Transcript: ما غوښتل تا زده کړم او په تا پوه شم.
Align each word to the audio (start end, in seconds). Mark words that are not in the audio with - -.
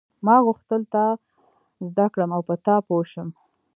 ما 0.25 0.35
غوښتل 0.45 0.81
تا 0.93 1.05
زده 1.87 2.05
کړم 2.13 2.29
او 2.37 2.41
په 2.49 2.55
تا 2.65 2.75
پوه 2.87 3.05
شم. 3.11 3.29